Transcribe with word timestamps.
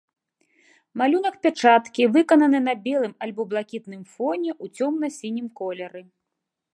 Малюнак 0.99 1.35
пячаткі 1.45 2.07
выкананы 2.15 2.61
на 2.69 2.73
белым 2.87 3.13
альбо 3.25 3.41
блакітным 3.51 4.01
фоне 4.15 4.51
ў 4.63 4.89
цёмна-сінім 4.89 5.47
колеры. 5.61 6.01